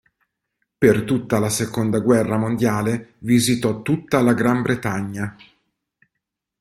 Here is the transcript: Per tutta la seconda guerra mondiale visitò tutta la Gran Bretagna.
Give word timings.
Per 0.79 1.03
tutta 1.03 1.37
la 1.37 1.49
seconda 1.51 1.99
guerra 1.99 2.35
mondiale 2.35 3.13
visitò 3.19 3.83
tutta 3.83 4.19
la 4.23 4.33
Gran 4.33 4.63
Bretagna. 4.63 5.35